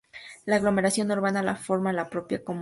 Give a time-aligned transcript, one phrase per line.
[0.45, 2.59] La aglomeración urbana la forma la propia comuna.